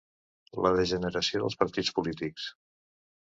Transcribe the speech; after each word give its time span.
La 0.65 0.69
degeneració 0.77 1.43
dels 1.43 1.59
partits 1.59 1.93
polítics. 1.99 2.47